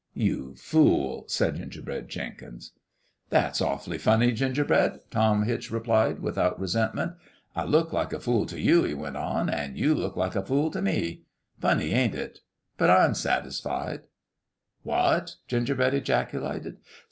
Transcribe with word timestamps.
"Ye 0.15 0.55
fool!" 0.55 1.25
said 1.27 1.57
Gingerbread 1.57 2.09
Jenkins. 2.09 2.71
"That's 3.29 3.61
awful 3.61 3.95
funny, 3.99 4.31
Gingerbread," 4.31 5.01
Tom 5.11 5.43
Hitch 5.43 5.69
replied, 5.69 6.21
without 6.21 6.59
resentment." 6.59 7.13
I 7.55 7.65
look 7.65 7.93
like 7.93 8.11
a 8.11 8.19
fool 8.19 8.47
t' 8.47 8.57
you," 8.59 8.81
he 8.83 8.95
went 8.95 9.15
on," 9.15 9.47
an' 9.51 9.75
you 9.75 9.93
look 9.93 10.15
like 10.15 10.35
a 10.35 10.41
fool 10.43 10.71
t' 10.71 10.81
me. 10.81 11.21
Funny, 11.59 11.91
ain't 11.91 12.15
it? 12.15 12.39
But 12.79 12.87
Pm 12.89 13.13
satisfied."" 13.13 14.01
What?" 14.81 15.35
Gingerbread 15.47 15.93
ejaculated. 15.93 16.77